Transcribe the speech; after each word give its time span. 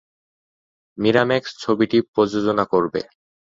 Miramax 0.97 1.51
ছবিটি 1.59 1.97
প্রযোজনা 2.13 2.65
করবে। 2.65 3.01